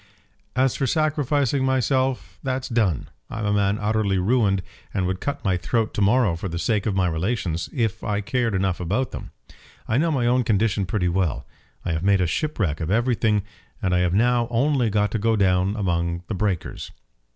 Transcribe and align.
"As 0.55 0.75
for 0.75 0.87
sacrificing 0.87 1.63
myself, 1.63 2.39
that's 2.41 2.67
done. 2.67 3.09
I'm 3.29 3.45
a 3.45 3.53
man 3.53 3.77
utterly 3.79 4.17
ruined 4.17 4.63
and 4.95 5.05
would 5.05 5.19
cut 5.19 5.45
my 5.45 5.57
throat 5.57 5.93
to 5.93 6.01
morrow 6.01 6.35
for 6.35 6.49
the 6.49 6.57
sake 6.57 6.87
of 6.87 6.95
my 6.95 7.07
relations, 7.07 7.69
if 7.71 8.03
I 8.03 8.19
cared 8.21 8.55
enough 8.55 8.79
about 8.79 9.11
them. 9.11 9.29
I 9.87 9.99
know 9.99 10.09
my 10.09 10.25
own 10.25 10.43
condition 10.43 10.87
pretty 10.87 11.07
well. 11.09 11.45
I 11.85 11.91
have 11.91 12.01
made 12.01 12.19
a 12.19 12.25
shipwreck 12.25 12.79
of 12.81 12.89
everything, 12.89 13.43
and 13.79 13.93
have 13.93 14.15
now 14.15 14.47
only 14.49 14.89
got 14.89 15.11
to 15.11 15.19
go 15.19 15.35
down 15.35 15.75
among 15.75 16.23
the 16.25 16.33
breakers." 16.33 16.89